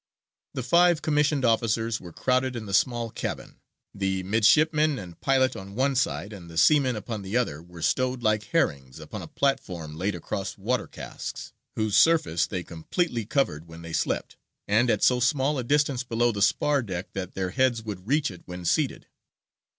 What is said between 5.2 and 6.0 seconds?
pilot on one